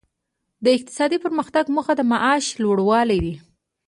د 0.63 0.65
اقتصادي 0.77 1.17
پرمختګ 1.25 1.65
موخه 1.75 1.93
د 1.97 2.01
معاش 2.11 2.45
لوړوالی 2.63 3.19
دی. 3.23 3.35